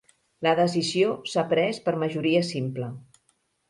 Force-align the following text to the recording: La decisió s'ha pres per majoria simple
La 0.47 0.53
decisió 0.59 1.13
s'ha 1.33 1.45
pres 1.53 1.83
per 1.87 1.97
majoria 2.07 2.45
simple 2.53 2.93